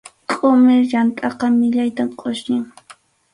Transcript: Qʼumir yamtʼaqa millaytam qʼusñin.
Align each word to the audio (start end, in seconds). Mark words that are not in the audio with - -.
Qʼumir 0.35 0.81
yamtʼaqa 0.93 1.47
millaytam 1.59 2.09
qʼusñin. 2.19 2.63